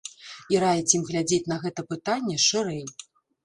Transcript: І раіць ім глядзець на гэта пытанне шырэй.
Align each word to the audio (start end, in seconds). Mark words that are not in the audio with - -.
І 0.53 0.61
раіць 0.63 0.95
ім 1.01 1.03
глядзець 1.11 1.49
на 1.53 1.59
гэта 1.67 1.87
пытанне 1.93 2.41
шырэй. 2.49 2.85